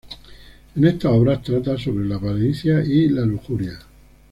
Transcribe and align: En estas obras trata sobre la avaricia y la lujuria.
En 0.75 0.83
estas 0.87 1.11
obras 1.11 1.43
trata 1.43 1.77
sobre 1.77 2.05
la 2.07 2.15
avaricia 2.15 2.83
y 2.83 3.07
la 3.09 3.21
lujuria. 3.23 3.77